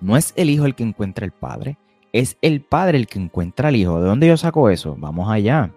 No 0.00 0.16
es 0.16 0.32
el 0.36 0.50
hijo 0.50 0.66
el 0.66 0.74
que 0.74 0.84
encuentra 0.84 1.24
el 1.24 1.32
padre, 1.32 1.78
es 2.12 2.36
el 2.42 2.60
padre 2.60 2.98
el 2.98 3.06
que 3.06 3.18
encuentra 3.18 3.68
al 3.68 3.76
hijo. 3.76 4.00
¿De 4.00 4.06
dónde 4.06 4.28
yo 4.28 4.36
saco 4.36 4.68
eso? 4.68 4.94
Vamos 4.98 5.30
allá. 5.30 5.72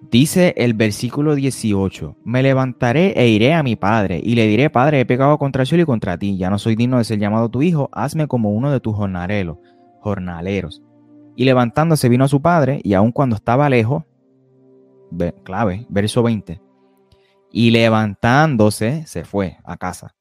Dice 0.00 0.54
el 0.56 0.74
versículo 0.74 1.34
18, 1.34 2.16
me 2.24 2.42
levantaré 2.42 3.12
e 3.16 3.28
iré 3.28 3.52
a 3.52 3.62
mi 3.62 3.74
padre 3.74 4.20
y 4.22 4.36
le 4.36 4.46
diré, 4.46 4.70
Padre, 4.70 5.00
he 5.00 5.06
pecado 5.06 5.36
contra 5.38 5.64
el 5.64 5.80
y 5.80 5.84
contra 5.84 6.16
ti, 6.16 6.36
ya 6.38 6.50
no 6.50 6.58
soy 6.58 6.76
digno 6.76 6.98
de 6.98 7.04
ser 7.04 7.18
llamado 7.18 7.48
tu 7.48 7.62
hijo, 7.62 7.90
hazme 7.92 8.28
como 8.28 8.52
uno 8.52 8.70
de 8.70 8.80
tus 8.80 8.94
jornaleros, 8.94 9.58
jornaleros. 10.00 10.82
Y 11.36 11.44
levantándose 11.44 12.08
vino 12.08 12.24
a 12.24 12.28
su 12.28 12.40
padre 12.40 12.80
y 12.84 12.94
aun 12.94 13.12
cuando 13.12 13.36
estaba 13.36 13.68
lejos, 13.68 14.04
clave, 15.42 15.86
verso 15.88 16.22
20, 16.22 16.60
y 17.52 17.70
levantándose 17.70 19.04
se 19.06 19.24
fue 19.24 19.58
a 19.64 19.76
casa. 19.76 20.14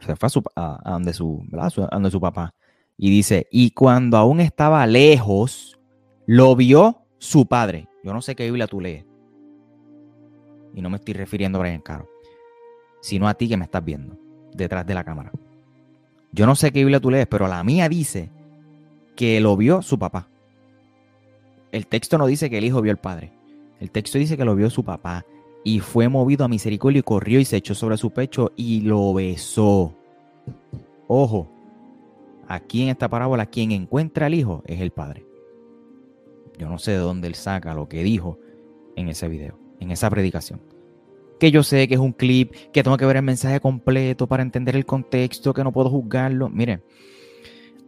Se 0.00 0.14
fue 0.14 0.28
a, 0.54 0.90
donde, 0.92 1.12
su, 1.12 1.44
a 1.52 1.88
donde 1.92 2.10
su 2.10 2.20
papá. 2.20 2.54
Y 2.96 3.10
dice, 3.10 3.48
y 3.50 3.72
cuando 3.72 4.16
aún 4.16 4.40
estaba 4.40 4.86
lejos, 4.86 5.78
lo 6.26 6.54
vio 6.56 7.06
su 7.18 7.46
padre. 7.46 7.87
Yo 8.02 8.12
no 8.12 8.22
sé 8.22 8.34
qué 8.34 8.44
Biblia 8.44 8.66
tú 8.66 8.80
lees. 8.80 9.04
Y 10.74 10.82
no 10.82 10.90
me 10.90 10.96
estoy 10.96 11.14
refiriendo 11.14 11.58
a 11.58 11.62
Brian 11.62 11.80
Caro, 11.80 12.08
sino 13.00 13.28
a 13.28 13.34
ti 13.34 13.48
que 13.48 13.56
me 13.56 13.64
estás 13.64 13.84
viendo 13.84 14.16
detrás 14.54 14.86
de 14.86 14.94
la 14.94 15.04
cámara. 15.04 15.32
Yo 16.32 16.46
no 16.46 16.54
sé 16.54 16.72
qué 16.72 16.80
Biblia 16.80 17.00
tú 17.00 17.10
lees, 17.10 17.26
pero 17.26 17.48
la 17.48 17.62
mía 17.64 17.88
dice 17.88 18.30
que 19.16 19.40
lo 19.40 19.56
vio 19.56 19.82
su 19.82 19.98
papá. 19.98 20.28
El 21.72 21.86
texto 21.86 22.18
no 22.18 22.26
dice 22.26 22.48
que 22.48 22.58
el 22.58 22.64
hijo 22.64 22.80
vio 22.80 22.92
al 22.92 22.98
padre. 22.98 23.32
El 23.80 23.90
texto 23.90 24.18
dice 24.18 24.36
que 24.36 24.44
lo 24.44 24.54
vio 24.54 24.70
su 24.70 24.84
papá. 24.84 25.24
Y 25.64 25.80
fue 25.80 26.08
movido 26.08 26.44
a 26.44 26.48
misericordia 26.48 27.00
y 27.00 27.02
corrió 27.02 27.40
y 27.40 27.44
se 27.44 27.56
echó 27.56 27.74
sobre 27.74 27.96
su 27.96 28.10
pecho 28.10 28.52
y 28.56 28.82
lo 28.82 29.12
besó. 29.12 29.94
Ojo, 31.08 31.48
aquí 32.46 32.82
en 32.82 32.88
esta 32.88 33.08
parábola 33.08 33.46
quien 33.46 33.72
encuentra 33.72 34.26
al 34.26 34.34
hijo 34.34 34.62
es 34.66 34.80
el 34.80 34.92
padre. 34.92 35.27
Yo 36.58 36.68
no 36.68 36.78
sé 36.78 36.92
de 36.92 36.98
dónde 36.98 37.28
él 37.28 37.34
saca 37.36 37.72
lo 37.72 37.88
que 37.88 38.02
dijo 38.02 38.38
en 38.96 39.08
ese 39.08 39.28
video, 39.28 39.58
en 39.78 39.92
esa 39.92 40.10
predicación. 40.10 40.60
Que 41.38 41.52
yo 41.52 41.62
sé 41.62 41.86
que 41.86 41.94
es 41.94 42.00
un 42.00 42.12
clip, 42.12 42.52
que 42.72 42.82
tengo 42.82 42.96
que 42.96 43.06
ver 43.06 43.16
el 43.16 43.22
mensaje 43.22 43.60
completo 43.60 44.26
para 44.26 44.42
entender 44.42 44.74
el 44.74 44.84
contexto, 44.84 45.54
que 45.54 45.62
no 45.62 45.72
puedo 45.72 45.88
juzgarlo. 45.88 46.48
Miren, 46.48 46.82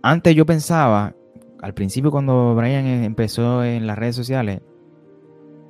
antes 0.02 0.36
yo 0.36 0.46
pensaba, 0.46 1.16
al 1.60 1.74
principio 1.74 2.12
cuando 2.12 2.54
Brian 2.54 2.86
empezó 2.86 3.64
en 3.64 3.88
las 3.88 3.98
redes 3.98 4.14
sociales, 4.14 4.60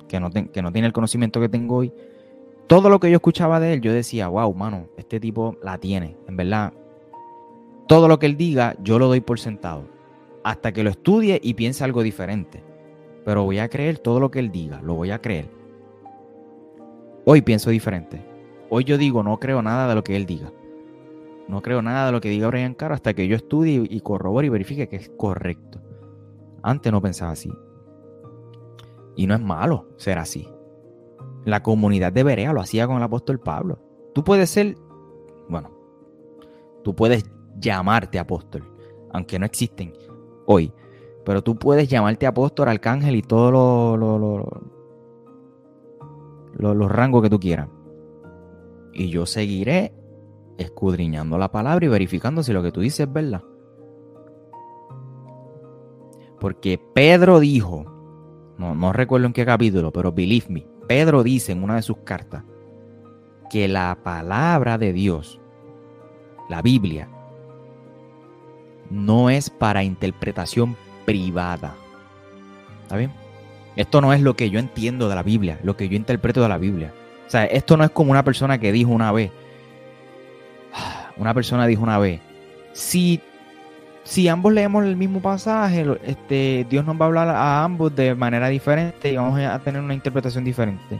que 0.07 0.19
no, 0.19 0.29
que 0.29 0.61
no 0.61 0.71
tiene 0.71 0.87
el 0.87 0.93
conocimiento 0.93 1.41
que 1.41 1.49
tengo 1.49 1.77
hoy, 1.77 1.91
todo 2.67 2.89
lo 2.89 2.99
que 2.99 3.09
yo 3.09 3.15
escuchaba 3.15 3.59
de 3.59 3.73
él, 3.73 3.81
yo 3.81 3.91
decía, 3.91 4.27
wow, 4.27 4.53
mano, 4.53 4.89
este 4.95 5.19
tipo 5.19 5.57
la 5.63 5.79
tiene. 5.79 6.17
En 6.27 6.37
verdad, 6.37 6.71
todo 7.87 8.07
lo 8.07 8.19
que 8.19 8.27
él 8.27 8.37
diga, 8.37 8.75
yo 8.83 8.99
lo 8.99 9.07
doy 9.07 9.21
por 9.21 9.39
sentado. 9.39 9.89
Hasta 10.43 10.71
que 10.71 10.83
lo 10.83 10.91
estudie 10.91 11.39
y 11.43 11.55
piense 11.55 11.83
algo 11.83 12.03
diferente 12.03 12.70
pero 13.25 13.43
voy 13.43 13.59
a 13.59 13.69
creer 13.69 13.99
todo 13.99 14.19
lo 14.19 14.31
que 14.31 14.39
él 14.39 14.51
diga, 14.51 14.81
lo 14.81 14.95
voy 14.95 15.11
a 15.11 15.19
creer. 15.19 15.49
Hoy 17.25 17.41
pienso 17.41 17.69
diferente. 17.69 18.25
Hoy 18.69 18.83
yo 18.83 18.97
digo, 18.97 19.21
no 19.21 19.39
creo 19.39 19.61
nada 19.61 19.87
de 19.87 19.95
lo 19.95 20.03
que 20.03 20.15
él 20.15 20.25
diga. 20.25 20.51
No 21.47 21.61
creo 21.61 21.81
nada 21.81 22.05
de 22.05 22.11
lo 22.13 22.21
que 22.21 22.29
diga 22.29 22.47
Brian 22.47 22.73
Caro 22.73 22.93
hasta 22.93 23.13
que 23.13 23.27
yo 23.27 23.35
estudie 23.35 23.85
y 23.89 24.01
corrobore 24.01 24.47
y 24.47 24.49
verifique 24.49 24.87
que 24.87 24.95
es 24.95 25.09
correcto. 25.17 25.79
Antes 26.63 26.91
no 26.91 27.01
pensaba 27.01 27.31
así. 27.31 27.51
Y 29.15 29.27
no 29.27 29.35
es 29.35 29.41
malo 29.41 29.87
ser 29.97 30.17
así. 30.17 30.47
La 31.43 31.61
comunidad 31.61 32.13
de 32.13 32.23
Berea 32.23 32.53
lo 32.53 32.61
hacía 32.61 32.87
con 32.87 32.97
el 32.97 33.03
apóstol 33.03 33.39
Pablo. 33.39 33.79
Tú 34.13 34.23
puedes 34.23 34.49
ser, 34.49 34.77
bueno, 35.49 35.71
tú 36.83 36.95
puedes 36.95 37.29
llamarte 37.59 38.19
apóstol, 38.19 38.63
aunque 39.11 39.37
no 39.37 39.45
existen 39.45 39.93
hoy. 40.45 40.71
Pero 41.25 41.43
tú 41.43 41.55
puedes 41.55 41.87
llamarte 41.87 42.25
apóstol, 42.25 42.69
arcángel 42.69 43.15
y 43.15 43.21
todos 43.21 43.99
los 46.57 46.91
rangos 46.91 47.21
que 47.21 47.29
tú 47.29 47.39
quieras. 47.39 47.69
Y 48.93 49.09
yo 49.09 49.25
seguiré 49.25 49.93
escudriñando 50.57 51.37
la 51.37 51.51
palabra 51.51 51.85
y 51.85 51.89
verificando 51.89 52.43
si 52.43 52.53
lo 52.53 52.63
que 52.63 52.71
tú 52.71 52.81
dices 52.81 53.01
es 53.07 53.13
verdad. 53.13 53.43
Porque 56.39 56.79
Pedro 56.93 57.39
dijo, 57.39 57.85
no, 58.57 58.73
no 58.73 58.93
recuerdo 58.93 59.27
en 59.27 59.33
qué 59.33 59.45
capítulo, 59.45 59.91
pero 59.91 60.11
believe 60.11 60.47
me, 60.49 60.67
Pedro 60.87 61.23
dice 61.23 61.51
en 61.51 61.63
una 61.63 61.75
de 61.75 61.83
sus 61.83 61.97
cartas 61.97 62.43
que 63.49 63.67
la 63.67 63.97
palabra 64.03 64.77
de 64.77 64.91
Dios, 64.91 65.39
la 66.49 66.61
Biblia, 66.61 67.07
no 68.89 69.29
es 69.29 69.49
para 69.49 69.83
interpretación 69.83 70.75
privada. 71.05 71.73
¿Está 72.83 72.97
bien? 72.97 73.11
Esto 73.75 74.01
no 74.01 74.13
es 74.13 74.21
lo 74.21 74.35
que 74.35 74.49
yo 74.49 74.59
entiendo 74.59 75.07
de 75.07 75.15
la 75.15 75.23
Biblia, 75.23 75.59
lo 75.63 75.77
que 75.77 75.87
yo 75.87 75.95
interpreto 75.95 76.41
de 76.41 76.49
la 76.49 76.57
Biblia. 76.57 76.93
O 77.27 77.29
sea, 77.29 77.45
esto 77.45 77.77
no 77.77 77.83
es 77.83 77.91
como 77.91 78.11
una 78.11 78.23
persona 78.23 78.57
que 78.57 78.71
dijo 78.71 78.91
una 78.91 79.11
vez. 79.11 79.31
Una 81.17 81.33
persona 81.33 81.67
dijo 81.67 81.83
una 81.83 81.99
vez, 81.99 82.19
si, 82.73 83.21
si 84.03 84.27
ambos 84.27 84.53
leemos 84.53 84.85
el 84.85 84.95
mismo 84.95 85.19
pasaje, 85.19 85.85
este, 86.03 86.65
Dios 86.69 86.85
nos 86.85 86.95
va 86.99 87.05
a 87.05 87.07
hablar 87.07 87.29
a 87.29 87.63
ambos 87.63 87.95
de 87.95 88.15
manera 88.15 88.47
diferente 88.47 89.11
y 89.11 89.17
vamos 89.17 89.39
a 89.39 89.59
tener 89.59 89.81
una 89.81 89.93
interpretación 89.93 90.43
diferente. 90.43 90.99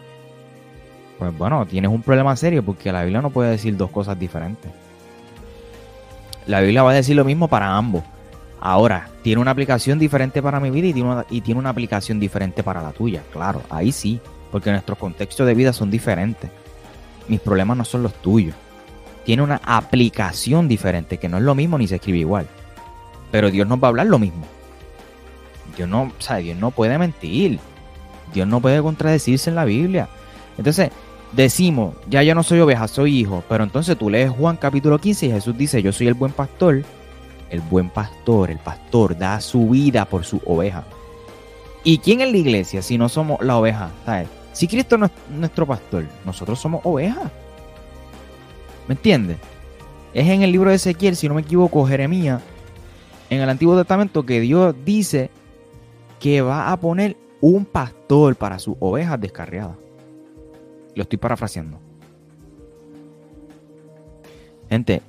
Pues 1.17 1.37
bueno, 1.37 1.65
tienes 1.65 1.89
un 1.89 2.01
problema 2.01 2.35
serio 2.35 2.63
porque 2.63 2.91
la 2.91 3.03
Biblia 3.03 3.21
no 3.21 3.29
puede 3.29 3.51
decir 3.51 3.77
dos 3.77 3.89
cosas 3.89 4.19
diferentes. 4.19 4.71
La 6.45 6.61
Biblia 6.61 6.83
va 6.83 6.91
a 6.91 6.95
decir 6.95 7.15
lo 7.15 7.25
mismo 7.25 7.47
para 7.47 7.75
ambos. 7.75 8.03
Ahora, 8.59 9.07
tiene 9.23 9.41
una 9.41 9.51
aplicación 9.51 9.99
diferente 9.99 10.41
para 10.41 10.59
mi 10.59 10.71
vida 10.71 10.87
y 10.87 10.93
tiene, 10.93 11.09
una, 11.09 11.25
y 11.29 11.41
tiene 11.41 11.59
una 11.59 11.69
aplicación 11.69 12.19
diferente 12.19 12.63
para 12.63 12.81
la 12.81 12.91
tuya. 12.91 13.23
Claro, 13.31 13.61
ahí 13.69 13.91
sí, 13.91 14.19
porque 14.51 14.71
nuestros 14.71 14.97
contextos 14.97 15.45
de 15.45 15.53
vida 15.53 15.73
son 15.73 15.91
diferentes. 15.91 16.49
Mis 17.27 17.39
problemas 17.39 17.77
no 17.77 17.85
son 17.85 18.03
los 18.03 18.13
tuyos. 18.15 18.55
Tiene 19.23 19.43
una 19.43 19.61
aplicación 19.63 20.67
diferente, 20.67 21.17
que 21.17 21.29
no 21.29 21.37
es 21.37 21.43
lo 21.43 21.53
mismo 21.53 21.77
ni 21.77 21.87
se 21.87 21.95
escribe 21.95 22.17
igual. 22.17 22.47
Pero 23.31 23.51
Dios 23.51 23.67
nos 23.67 23.81
va 23.81 23.87
a 23.87 23.89
hablar 23.89 24.07
lo 24.07 24.17
mismo. 24.17 24.43
Dios 25.77 25.87
no, 25.87 26.03
o 26.03 26.35
Dios 26.37 26.57
no 26.57 26.71
puede 26.71 26.97
mentir. 26.97 27.59
Dios 28.33 28.47
no 28.47 28.59
puede 28.59 28.81
contradecirse 28.81 29.51
en 29.51 29.55
la 29.55 29.65
Biblia. 29.65 30.09
Entonces, 30.57 30.89
decimos, 31.31 31.95
ya 32.09 32.23
yo 32.23 32.33
no 32.33 32.41
soy 32.41 32.59
oveja, 32.59 32.87
soy 32.87 33.19
hijo. 33.19 33.43
Pero 33.47 33.63
entonces 33.63 33.95
tú 33.97 34.09
lees 34.09 34.31
Juan 34.31 34.57
capítulo 34.57 34.97
15 34.99 35.27
y 35.27 35.31
Jesús 35.31 35.55
dice, 35.55 35.83
yo 35.83 35.91
soy 35.91 36.07
el 36.07 36.15
buen 36.15 36.31
pastor 36.31 36.83
el 37.51 37.59
buen 37.61 37.89
pastor, 37.89 38.49
el 38.49 38.57
pastor, 38.57 39.17
da 39.17 39.39
su 39.41 39.69
vida 39.69 40.05
por 40.05 40.23
su 40.23 40.41
oveja. 40.45 40.83
¿Y 41.83 41.97
quién 41.99 42.21
es 42.21 42.31
la 42.31 42.37
iglesia 42.37 42.81
si 42.81 42.97
no 42.97 43.09
somos 43.09 43.41
la 43.41 43.57
oveja? 43.57 43.91
Si 44.53 44.67
Cristo 44.67 44.97
no 44.97 45.07
es 45.07 45.11
nuestro 45.29 45.65
pastor, 45.65 46.05
nosotros 46.25 46.59
somos 46.59 46.81
ovejas. 46.83 47.31
¿Me 48.87 48.95
entiendes? 48.95 49.37
Es 50.13 50.27
en 50.27 50.41
el 50.41 50.51
libro 50.51 50.69
de 50.69 50.77
Ezequiel, 50.77 51.15
si 51.15 51.27
no 51.27 51.35
me 51.35 51.41
equivoco, 51.41 51.85
Jeremías, 51.85 52.41
en 53.29 53.41
el 53.41 53.49
Antiguo 53.49 53.77
Testamento, 53.77 54.25
que 54.25 54.39
Dios 54.39 54.75
dice 54.85 55.29
que 56.19 56.41
va 56.41 56.71
a 56.71 56.79
poner 56.79 57.17
un 57.41 57.65
pastor 57.65 58.35
para 58.35 58.59
sus 58.59 58.75
ovejas 58.79 59.19
descarriadas. 59.19 59.77
Lo 60.95 61.03
estoy 61.03 61.17
parafraseando. 61.17 61.79
Gente, 64.69 65.01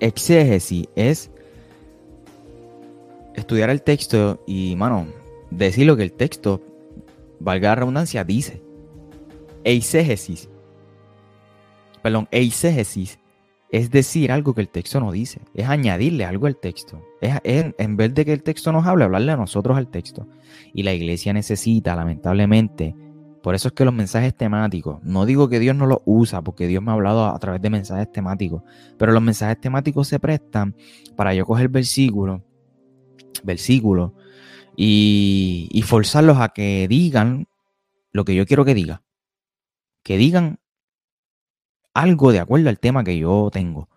exégesis 0.00 0.88
es 0.96 1.30
estudiar 3.36 3.70
el 3.70 3.82
texto 3.82 4.42
y, 4.46 4.74
mano, 4.76 5.06
decir 5.50 5.86
lo 5.86 5.96
que 5.96 6.02
el 6.02 6.12
texto, 6.12 6.62
valga 7.38 7.70
la 7.70 7.74
redundancia, 7.76 8.24
dice. 8.24 8.62
Eisegesis. 9.64 10.48
Perdón, 12.02 12.28
eisegesis 12.30 13.18
es 13.70 13.90
decir 13.90 14.30
algo 14.30 14.54
que 14.54 14.60
el 14.60 14.68
texto 14.68 15.00
no 15.00 15.10
dice, 15.10 15.40
es 15.54 15.68
añadirle 15.68 16.24
algo 16.24 16.46
al 16.46 16.56
texto. 16.56 17.02
Es, 17.20 17.74
en 17.78 17.96
vez 17.96 18.14
de 18.14 18.24
que 18.24 18.32
el 18.32 18.42
texto 18.42 18.72
nos 18.72 18.86
hable, 18.86 19.04
hablarle 19.04 19.32
a 19.32 19.36
nosotros 19.36 19.76
al 19.76 19.88
texto. 19.88 20.26
Y 20.72 20.82
la 20.82 20.94
iglesia 20.94 21.32
necesita, 21.32 21.96
lamentablemente, 21.96 22.94
por 23.42 23.54
eso 23.54 23.68
es 23.68 23.74
que 23.74 23.84
los 23.84 23.94
mensajes 23.94 24.34
temáticos, 24.34 25.02
no 25.02 25.26
digo 25.26 25.48
que 25.48 25.58
Dios 25.58 25.74
no 25.76 25.86
los 25.86 25.98
usa, 26.04 26.42
porque 26.42 26.66
Dios 26.66 26.82
me 26.82 26.90
ha 26.90 26.94
hablado 26.94 27.26
a, 27.26 27.38
través 27.38 27.60
de 27.60 27.70
mensajes 27.70 28.10
temáticos, 28.10 28.62
pero 28.96 29.12
los 29.12 29.22
mensajes 29.22 29.60
temáticos 29.60 30.08
se 30.08 30.18
prestan 30.18 30.74
para 31.14 31.34
yo 31.34 31.44
coger 31.44 31.68
versículos 31.68 32.40
versículos 33.46 34.12
y, 34.76 35.82
forzarlos 35.86 36.38
a 36.38 36.50
que 36.50 36.86
digan 36.88 37.48
lo 38.12 38.24
que 38.24 38.34
yo 38.34 38.46
quiero 38.46 38.64
que 38.64 38.74
diga. 38.74 39.02
Que 40.02 40.18
digan 40.18 40.60
algo 41.94 42.30
de 42.32 42.40
acuerdo 42.40 42.68
al 42.68 42.78
tema 42.78 43.02
que 43.02 43.18
yo 43.18 43.48
tengo. 43.52 43.88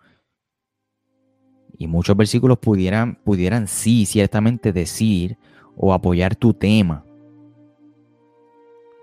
Y 1.76 1.86
muchos 1.86 2.16
versículos 2.16 2.58
pudieran, 2.58 3.16
pudieran 3.24 3.68
sí, 3.68 4.06
ciertamente 4.06 4.72
decir 4.72 5.36
o 5.76 5.92
apoyar 5.92 6.34
tu 6.34 6.54
tema. 6.54 7.04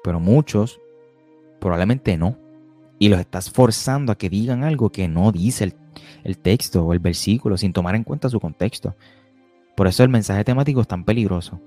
Pero 0.03 0.19
muchos 0.19 0.79
probablemente 1.59 2.17
no. 2.17 2.37
Y 2.99 3.09
los 3.09 3.19
estás 3.19 3.51
forzando 3.51 4.11
a 4.11 4.17
que 4.17 4.29
digan 4.29 4.63
algo 4.63 4.91
que 4.91 5.07
no 5.07 5.31
dice 5.31 5.75
el 6.23 6.37
texto 6.39 6.83
o 6.83 6.93
el 6.93 6.99
versículo 6.99 7.57
sin 7.57 7.73
tomar 7.73 7.95
en 7.95 8.03
cuenta 8.03 8.29
su 8.29 8.39
contexto. 8.39 8.95
Por 9.77 9.85
eso 9.85 10.01
el 10.01 10.09
mensaje 10.09 10.43
temático 10.43 10.81
es 10.81 10.87
tan 10.87 11.05
peligroso. 11.05 11.61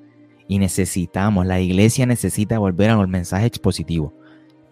Y 0.49 0.59
necesitamos, 0.59 1.47
la 1.47 1.61
iglesia 1.61 2.07
necesita 2.07 2.59
volver 2.59 2.91
al 2.91 3.07
mensaje 3.07 3.47
expositivo. 3.47 4.13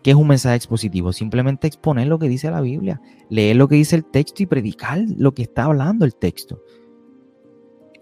¿Qué 0.03 0.11
es 0.11 0.17
un 0.17 0.27
mensaje 0.27 0.57
expositivo? 0.57 1.13
Simplemente 1.13 1.69
exponer 1.69 2.09
lo 2.09 2.19
que 2.19 2.29
dice 2.29 2.51
la 2.51 2.61
Biblia, 2.61 3.01
leer 3.31 3.55
lo 3.55 3.69
que 3.69 3.77
dice 3.77 3.95
el 3.95 4.05
texto 4.05 4.43
y 4.43 4.47
predicar 4.47 5.05
lo 5.17 5.35
que 5.35 5.43
está 5.43 5.67
hablando 5.67 6.05
el 6.05 6.17
texto. 6.17 6.61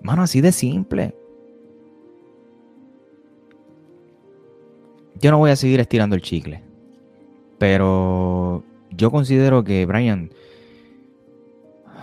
Mano, 0.00 0.22
así 0.22 0.40
de 0.40 0.52
simple. 0.52 1.14
Yo 5.20 5.30
no 5.30 5.36
voy 5.36 5.50
a 5.50 5.56
seguir 5.56 5.80
estirando 5.80 6.16
el 6.16 6.22
chicle. 6.22 6.62
Pero 7.58 8.64
yo 8.90 9.10
considero 9.10 9.64
que 9.64 9.84
Brian, 9.84 10.30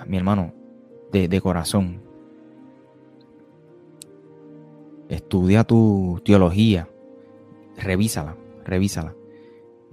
mi 0.05 0.17
hermano, 0.17 0.53
de, 1.11 1.27
de 1.27 1.41
corazón, 1.41 2.02
estudia 5.13 5.63
tu 5.63 6.21
teología, 6.23 6.89
revísala, 7.77 8.35
revísala 8.65 9.15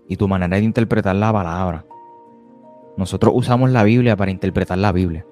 y 0.09 0.17
tu 0.17 0.27
manera 0.29 0.57
de 0.57 0.65
interpretar 0.65 1.15
la 1.17 1.33
palabra. 1.33 1.87
Nosotros 2.97 3.33
usamos 3.37 3.71
la 3.71 3.85
Biblia 3.85 4.17
para 4.17 4.31
interpretar 4.31 4.79
la 4.79 4.93
Biblia. 4.93 5.25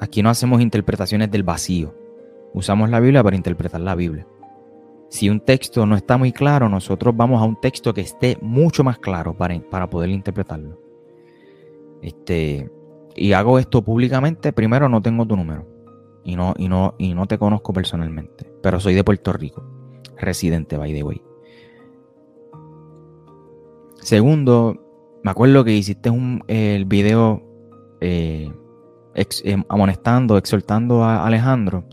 Aquí 0.00 0.22
no 0.22 0.30
hacemos 0.30 0.60
interpretaciones 0.60 1.30
del 1.30 1.42
vacío. 1.42 1.94
Usamos 2.52 2.90
la 2.90 3.00
Biblia 3.00 3.22
para 3.22 3.36
interpretar 3.36 3.80
la 3.80 3.94
Biblia. 3.94 4.26
Si 5.08 5.28
un 5.28 5.40
texto 5.40 5.86
no 5.86 5.96
está 5.96 6.16
muy 6.16 6.32
claro, 6.32 6.68
nosotros 6.68 7.16
vamos 7.16 7.40
a 7.40 7.44
un 7.44 7.60
texto 7.60 7.92
que 7.94 8.00
esté 8.00 8.38
mucho 8.40 8.84
más 8.84 8.98
claro 8.98 9.34
para, 9.34 9.58
para 9.60 9.88
poder 9.88 10.10
interpretarlo. 10.10 10.78
Este, 12.02 12.70
y 13.16 13.32
hago 13.32 13.58
esto 13.58 13.82
públicamente. 13.82 14.52
Primero, 14.52 14.88
no 14.88 15.02
tengo 15.02 15.26
tu 15.26 15.36
número. 15.36 15.66
Y 16.24 16.36
no, 16.36 16.54
y 16.56 16.68
no, 16.68 16.94
y 16.98 17.14
no 17.14 17.26
te 17.26 17.38
conozco 17.38 17.72
personalmente. 17.72 18.52
Pero 18.62 18.78
soy 18.80 18.94
de 18.94 19.04
Puerto 19.04 19.32
Rico. 19.32 19.64
Residente, 20.18 20.76
by 20.76 20.92
the 20.92 21.02
way. 21.02 21.22
Segundo, 24.00 24.76
me 25.22 25.30
acuerdo 25.30 25.64
que 25.64 25.72
hiciste 25.72 26.10
un, 26.10 26.42
el 26.46 26.84
video 26.84 27.42
eh, 28.00 28.50
eh, 29.14 29.64
amonestando, 29.68 30.38
exhortando 30.38 31.04
a 31.04 31.26
Alejandro 31.26 31.84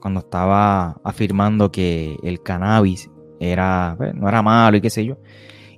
cuando 0.00 0.20
estaba 0.20 1.00
afirmando 1.02 1.72
que 1.72 2.16
el 2.22 2.42
cannabis 2.42 3.10
era, 3.40 3.94
pues, 3.96 4.14
no 4.14 4.28
era 4.28 4.42
malo 4.42 4.76
y 4.76 4.80
qué 4.80 4.90
sé 4.90 5.04
yo. 5.04 5.16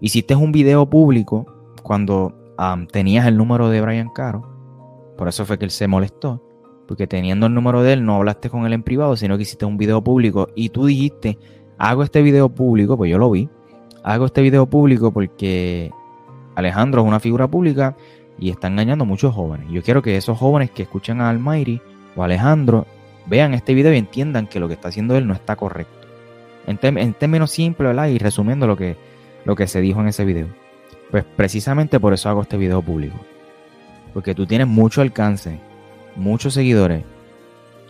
Hiciste 0.01 0.35
un 0.35 0.51
video 0.51 0.91
público 0.91 1.47
cuando 1.83 2.35
tenías 2.91 3.27
el 3.27 3.37
número 3.37 3.69
de 3.69 3.81
Brian 3.81 4.11
Caro. 4.11 4.43
Por 5.17 5.29
eso 5.29 5.47
fue 5.47 5.59
que 5.59 5.65
él 5.65 5.71
se 5.71 5.87
molestó. 5.87 6.43
Porque 6.87 7.07
teniendo 7.07 7.47
el 7.47 7.55
número 7.55 7.83
de 7.83 7.95
él, 7.95 8.05
no 8.05 8.17
hablaste 8.17 8.49
con 8.49 8.67
él 8.67 8.73
en 8.73 8.83
privado, 8.83 9.17
sino 9.17 9.37
que 9.37 9.43
hiciste 9.43 9.65
un 9.65 9.77
video 9.77 10.03
público 10.03 10.49
y 10.55 10.69
tú 10.69 10.87
dijiste, 10.87 11.39
hago 11.79 12.03
este 12.03 12.23
video 12.23 12.49
público, 12.49 12.97
pues 12.97 13.11
yo 13.11 13.19
lo 13.19 13.31
vi 13.31 13.49
hago 14.07 14.27
este 14.27 14.41
video 14.41 14.67
público 14.67 15.11
porque 15.11 15.91
Alejandro 16.55 17.03
es 17.03 17.09
una 17.09 17.19
figura 17.19 17.49
pública 17.49 17.97
y 18.39 18.51
está 18.51 18.69
engañando 18.69 19.03
a 19.03 19.07
muchos 19.07 19.35
jóvenes. 19.35 19.67
Yo 19.69 19.83
quiero 19.83 20.01
que 20.01 20.17
esos 20.17 20.39
jóvenes 20.39 20.71
que 20.71 20.85
escuchan 20.85 21.21
a 21.21 21.29
Almighty 21.29 21.81
o 22.15 22.23
Alejandro 22.23 22.87
vean 23.27 23.53
este 23.53 23.75
video 23.75 23.93
y 23.93 23.99
entiendan 23.99 24.47
que 24.47 24.61
lo 24.61 24.69
que 24.69 24.75
está 24.75 24.89
haciendo 24.89 25.17
él 25.17 25.27
no 25.27 25.35
está 25.35 25.57
correcto. 25.57 26.07
En, 26.69 27.15
términos 27.15 27.51
simples, 27.51 27.89
¿verdad? 27.89 28.07
Y 28.07 28.19
resumiendo 28.19 28.69
lo 28.69 28.77
que, 28.77 28.97
lo 29.45 29.57
que 29.57 29.67
se 29.67 29.81
dijo 29.81 30.01
en 30.01 30.09
ese 30.09 30.25
video. 30.25 30.47
Pues 31.11 31.25
precisamente 31.25 31.99
por 31.99 32.15
eso 32.15 32.29
hago 32.29 32.43
este 32.43 32.57
video 32.57 32.83
público. 32.83 33.17
Porque 34.15 34.37
tú 34.37 34.47
tienes 34.47 34.69
mucho 34.69 35.03
alcance, 35.03 35.59
muchos 36.17 36.55
seguidores 36.55 37.05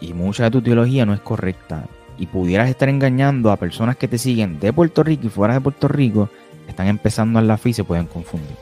y 0.00 0.12
mucha 0.12 0.44
de 0.44 0.50
tu 0.50 0.62
teología 0.62 1.06
no 1.06 1.14
es 1.14 1.20
correcta 1.20 1.84
y 2.18 2.26
pudieras 2.26 2.68
estar 2.68 2.88
engañando 2.88 3.50
a 3.50 3.56
personas 3.56 3.96
que 3.96 4.08
te 4.08 4.18
siguen 4.18 4.58
de 4.58 4.72
Puerto 4.72 5.02
Rico 5.02 5.26
y 5.26 5.30
fuera 5.30 5.54
de 5.54 5.60
Puerto 5.60 5.88
Rico, 5.88 6.30
están 6.68 6.88
empezando 6.88 7.38
en 7.38 7.46
la 7.46 7.58
fe 7.58 7.70
y 7.70 7.74
se 7.74 7.84
pueden 7.84 8.06
confundir. 8.06 8.56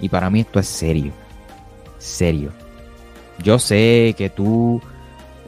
Y 0.00 0.08
para 0.08 0.30
mí 0.30 0.40
esto 0.40 0.60
es 0.60 0.66
serio. 0.66 1.12
Serio. 1.98 2.50
Yo 3.42 3.58
sé 3.58 4.14
que 4.16 4.30
tú, 4.30 4.80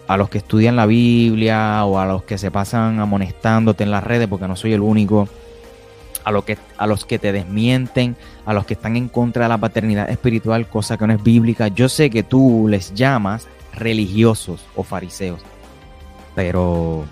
a 0.06 0.16
los 0.16 0.28
que 0.28 0.38
estudian 0.38 0.76
la 0.76 0.86
Biblia 0.86 1.84
o 1.84 1.98
a 1.98 2.06
los 2.06 2.22
que 2.22 2.38
se 2.38 2.50
pasan 2.50 3.00
amonestándote 3.00 3.84
en 3.84 3.90
las 3.90 4.04
redes, 4.04 4.28
porque 4.28 4.48
no 4.48 4.56
soy 4.56 4.72
el 4.72 4.80
único, 4.80 5.28
a, 6.24 6.30
lo 6.30 6.44
que, 6.44 6.58
a 6.76 6.86
los 6.86 7.04
que 7.04 7.18
te 7.18 7.32
desmienten, 7.32 8.16
a 8.46 8.52
los 8.52 8.66
que 8.66 8.74
están 8.74 8.96
en 8.96 9.08
contra 9.08 9.44
de 9.44 9.48
la 9.48 9.58
paternidad 9.58 10.10
espiritual, 10.10 10.68
cosa 10.68 10.96
que 10.96 11.06
no 11.06 11.12
es 11.14 11.22
bíblica, 11.22 11.68
yo 11.68 11.88
sé 11.88 12.10
que 12.10 12.22
tú 12.22 12.66
les 12.68 12.94
llamas 12.94 13.46
religiosos 13.72 14.64
o 14.74 14.82
fariseos. 14.82 15.40
Pero 16.34 17.04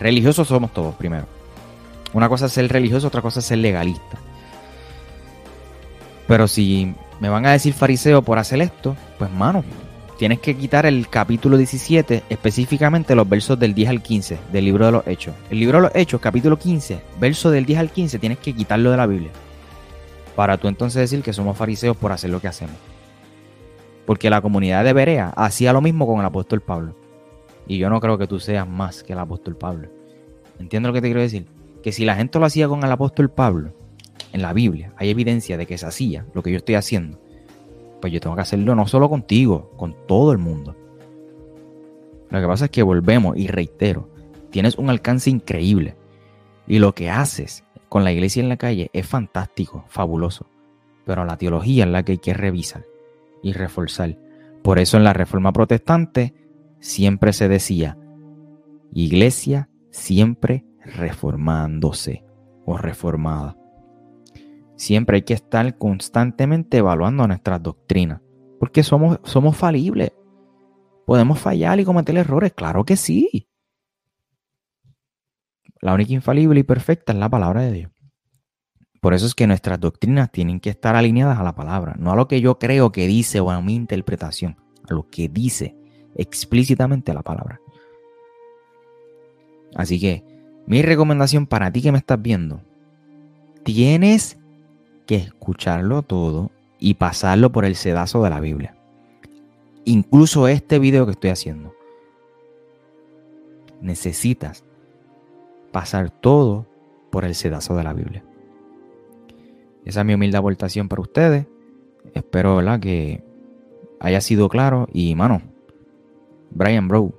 Religiosos 0.00 0.48
somos 0.48 0.72
todos, 0.72 0.94
primero. 0.94 1.26
Una 2.14 2.28
cosa 2.28 2.46
es 2.46 2.52
ser 2.52 2.72
religioso, 2.72 3.06
otra 3.06 3.20
cosa 3.20 3.40
es 3.40 3.46
ser 3.46 3.58
legalista. 3.58 4.18
Pero 6.26 6.48
si 6.48 6.94
me 7.20 7.28
van 7.28 7.44
a 7.44 7.52
decir 7.52 7.74
fariseo 7.74 8.22
por 8.22 8.38
hacer 8.38 8.62
esto, 8.62 8.96
pues 9.18 9.30
mano, 9.30 9.62
tienes 10.18 10.40
que 10.40 10.56
quitar 10.56 10.86
el 10.86 11.08
capítulo 11.08 11.58
17, 11.58 12.24
específicamente 12.30 13.14
los 13.14 13.28
versos 13.28 13.58
del 13.58 13.74
10 13.74 13.90
al 13.90 14.02
15 14.02 14.38
del 14.50 14.64
libro 14.64 14.86
de 14.86 14.92
los 14.92 15.06
Hechos. 15.06 15.34
El 15.50 15.60
libro 15.60 15.78
de 15.78 15.82
los 15.82 15.94
Hechos, 15.94 16.20
capítulo 16.20 16.58
15, 16.58 17.00
verso 17.20 17.50
del 17.50 17.66
10 17.66 17.78
al 17.78 17.90
15, 17.90 18.18
tienes 18.18 18.38
que 18.38 18.54
quitarlo 18.54 18.90
de 18.90 18.96
la 18.96 19.06
Biblia. 19.06 19.30
Para 20.34 20.56
tú 20.56 20.68
entonces 20.68 21.00
decir 21.00 21.22
que 21.22 21.34
somos 21.34 21.58
fariseos 21.58 21.96
por 21.96 22.10
hacer 22.10 22.30
lo 22.30 22.40
que 22.40 22.48
hacemos. 22.48 22.76
Porque 24.10 24.28
la 24.28 24.42
comunidad 24.42 24.82
de 24.82 24.92
Berea 24.92 25.28
hacía 25.36 25.72
lo 25.72 25.80
mismo 25.80 26.04
con 26.04 26.18
el 26.18 26.26
apóstol 26.26 26.60
Pablo. 26.60 26.96
Y 27.68 27.78
yo 27.78 27.88
no 27.88 28.00
creo 28.00 28.18
que 28.18 28.26
tú 28.26 28.40
seas 28.40 28.66
más 28.66 29.04
que 29.04 29.12
el 29.12 29.20
apóstol 29.20 29.56
Pablo. 29.56 29.88
¿Entiendes 30.58 30.88
lo 30.88 30.92
que 30.92 31.00
te 31.00 31.06
quiero 31.06 31.20
decir? 31.20 31.46
Que 31.80 31.92
si 31.92 32.04
la 32.04 32.16
gente 32.16 32.40
lo 32.40 32.44
hacía 32.44 32.66
con 32.66 32.82
el 32.82 32.90
apóstol 32.90 33.30
Pablo, 33.30 33.72
en 34.32 34.42
la 34.42 34.52
Biblia 34.52 34.92
hay 34.96 35.10
evidencia 35.10 35.56
de 35.56 35.64
que 35.64 35.78
se 35.78 35.86
hacía 35.86 36.26
lo 36.34 36.42
que 36.42 36.50
yo 36.50 36.56
estoy 36.56 36.74
haciendo, 36.74 37.20
pues 38.00 38.12
yo 38.12 38.18
tengo 38.18 38.34
que 38.34 38.42
hacerlo 38.42 38.74
no 38.74 38.88
solo 38.88 39.08
contigo, 39.08 39.70
con 39.76 39.94
todo 40.08 40.32
el 40.32 40.38
mundo. 40.38 40.74
Lo 42.30 42.40
que 42.40 42.46
pasa 42.48 42.64
es 42.64 42.72
que 42.72 42.82
volvemos 42.82 43.36
y 43.36 43.46
reitero, 43.46 44.10
tienes 44.50 44.74
un 44.74 44.90
alcance 44.90 45.30
increíble. 45.30 45.94
Y 46.66 46.80
lo 46.80 46.96
que 46.96 47.10
haces 47.10 47.62
con 47.88 48.02
la 48.02 48.10
iglesia 48.10 48.42
en 48.42 48.48
la 48.48 48.56
calle 48.56 48.90
es 48.92 49.06
fantástico, 49.06 49.84
fabuloso. 49.86 50.46
Pero 51.06 51.24
la 51.24 51.36
teología 51.36 51.84
es 51.84 51.90
la 51.92 52.02
que 52.02 52.10
hay 52.10 52.18
que 52.18 52.34
revisar 52.34 52.82
y 53.42 53.52
reforzar. 53.52 54.18
Por 54.62 54.78
eso 54.78 54.96
en 54.96 55.04
la 55.04 55.12
Reforma 55.12 55.52
Protestante 55.52 56.34
siempre 56.78 57.32
se 57.32 57.48
decía, 57.48 57.98
iglesia 58.92 59.68
siempre 59.90 60.64
reformándose 60.84 62.24
o 62.64 62.76
reformada. 62.76 63.56
Siempre 64.76 65.16
hay 65.16 65.22
que 65.22 65.34
estar 65.34 65.76
constantemente 65.76 66.78
evaluando 66.78 67.26
nuestras 67.26 67.62
doctrinas, 67.62 68.20
porque 68.58 68.82
somos, 68.82 69.18
somos 69.24 69.56
falibles. 69.56 70.12
¿Podemos 71.06 71.38
fallar 71.38 71.80
y 71.80 71.84
cometer 71.84 72.16
errores? 72.16 72.52
Claro 72.54 72.84
que 72.84 72.96
sí. 72.96 73.48
La 75.80 75.94
única 75.94 76.12
infalible 76.12 76.60
y 76.60 76.62
perfecta 76.62 77.12
es 77.12 77.18
la 77.18 77.28
palabra 77.28 77.62
de 77.62 77.72
Dios. 77.72 77.92
Por 79.00 79.14
eso 79.14 79.26
es 79.26 79.34
que 79.34 79.46
nuestras 79.46 79.80
doctrinas 79.80 80.30
tienen 80.30 80.60
que 80.60 80.70
estar 80.70 80.94
alineadas 80.94 81.38
a 81.38 81.42
la 81.42 81.54
palabra, 81.54 81.96
no 81.98 82.12
a 82.12 82.16
lo 82.16 82.28
que 82.28 82.40
yo 82.40 82.58
creo 82.58 82.92
que 82.92 83.06
dice 83.06 83.40
o 83.40 83.50
a 83.50 83.60
mi 83.62 83.74
interpretación, 83.74 84.56
a 84.88 84.92
lo 84.92 85.08
que 85.08 85.28
dice 85.28 85.74
explícitamente 86.14 87.14
la 87.14 87.22
palabra. 87.22 87.60
Así 89.74 89.98
que 89.98 90.24
mi 90.66 90.82
recomendación 90.82 91.46
para 91.46 91.72
ti 91.72 91.80
que 91.80 91.92
me 91.92 91.98
estás 91.98 92.20
viendo, 92.20 92.60
tienes 93.62 94.38
que 95.06 95.16
escucharlo 95.16 96.02
todo 96.02 96.50
y 96.78 96.94
pasarlo 96.94 97.52
por 97.52 97.64
el 97.64 97.76
sedazo 97.76 98.22
de 98.22 98.30
la 98.30 98.40
Biblia. 98.40 98.76
Incluso 99.84 100.46
este 100.46 100.78
video 100.78 101.06
que 101.06 101.12
estoy 101.12 101.30
haciendo. 101.30 101.74
Necesitas 103.80 104.62
pasar 105.72 106.10
todo 106.10 106.66
por 107.10 107.24
el 107.24 107.34
sedazo 107.34 107.74
de 107.76 107.84
la 107.84 107.94
Biblia. 107.94 108.24
Esa 109.84 110.00
es 110.00 110.06
mi 110.06 110.14
humilde 110.14 110.36
aportación 110.36 110.88
para 110.88 111.02
ustedes. 111.02 111.46
Espero 112.14 112.56
¿verdad? 112.56 112.80
que 112.80 113.22
haya 114.00 114.20
sido 114.20 114.48
claro 114.48 114.88
y 114.92 115.14
mano, 115.14 115.42
Brian 116.50 116.88
Bro, 116.88 117.12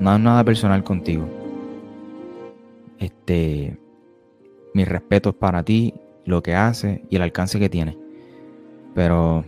no 0.00 0.14
es 0.14 0.20
nada 0.20 0.44
personal 0.44 0.82
contigo. 0.84 1.26
Este, 2.98 3.78
mis 4.74 4.88
respetos 4.88 5.34
para 5.34 5.62
ti, 5.62 5.94
lo 6.24 6.42
que 6.42 6.54
haces 6.54 7.00
y 7.08 7.16
el 7.16 7.22
alcance 7.22 7.58
que 7.58 7.68
tienes. 7.68 7.96
Pero 8.94 9.44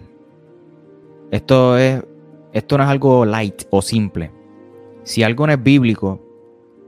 esto 1.30 1.76
es, 1.76 2.02
esto 2.52 2.78
no 2.78 2.84
es 2.84 2.90
algo 2.90 3.24
light 3.24 3.64
o 3.70 3.82
simple. 3.82 4.30
Si 5.02 5.22
algo 5.22 5.46
no 5.46 5.52
es 5.52 5.62
bíblico, 5.62 6.20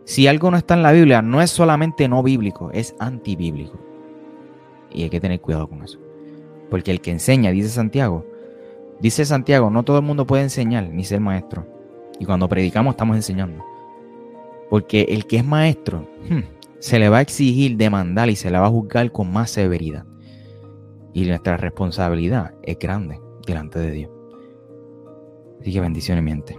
si 0.05 0.27
algo 0.27 0.51
no 0.51 0.57
está 0.57 0.75
en 0.75 0.83
la 0.83 0.93
Biblia, 0.93 1.21
no 1.23 1.43
es 1.43 1.51
solamente 1.51 2.09
no 2.09 2.23
bíblico, 2.23 2.71
es 2.73 2.95
antibíblico. 2.99 3.79
Y 4.93 5.03
hay 5.05 5.11
que 5.11 5.21
tener 5.21 5.41
cuidado 5.41 5.69
con 5.69 5.83
eso. 5.83 5.99
Porque 6.71 6.91
el 6.91 7.01
que 7.01 7.11
enseña, 7.11 7.51
dice 7.51 7.69
Santiago, 7.69 8.25
Dice 9.01 9.27
Santiago, 9.27 9.71
no 9.71 9.83
todo 9.83 9.99
el 9.99 10.05
mundo 10.05 10.27
puede 10.27 10.45
enseñar 10.45 10.89
ni 10.89 11.05
ser 11.05 11.21
maestro. 11.21 11.67
Y 12.19 12.25
cuando 12.25 12.49
predicamos 12.49 12.95
estamos 12.95 13.17
enseñando. 13.17 13.63
Porque 14.71 15.03
el 15.03 15.27
que 15.27 15.39
es 15.39 15.45
maestro 15.45 16.09
hmm, 16.29 16.41
se 16.79 16.99
le 16.99 17.09
va 17.09 17.19
a 17.19 17.21
exigir 17.21 17.77
demandar 17.77 18.31
y 18.31 18.37
se 18.37 18.51
le 18.51 18.59
va 18.59 18.67
a 18.67 18.71
juzgar 18.71 19.13
con 19.13 19.31
más 19.31 19.51
severidad. 19.51 20.07
Y 21.13 21.27
nuestra 21.27 21.57
responsabilidad 21.57 22.55
es 22.63 22.79
grande 22.79 23.21
delante 23.47 23.79
de 23.79 23.91
Dios. 23.91 24.11
Así 25.61 25.73
que 25.73 25.81
bendiciones, 25.81 26.25
miente. 26.25 26.59